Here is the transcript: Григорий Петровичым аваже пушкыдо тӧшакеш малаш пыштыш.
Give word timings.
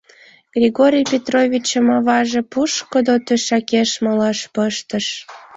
Григорий 0.55 1.05
Петровичым 1.11 1.87
аваже 1.97 2.41
пушкыдо 2.51 3.15
тӧшакеш 3.25 3.89
малаш 4.05 4.39
пыштыш. 4.53 5.05